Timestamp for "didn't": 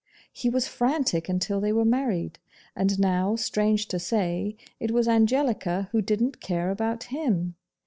6.01-6.41